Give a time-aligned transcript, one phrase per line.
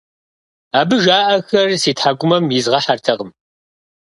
[0.79, 3.31] Абы жаӏэхэр си тхьэкӀумэм изгъэхьэртэкъым.